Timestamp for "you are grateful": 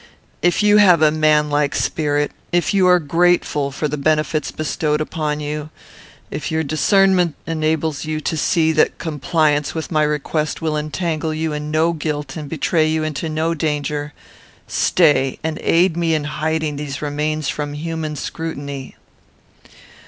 2.73-3.69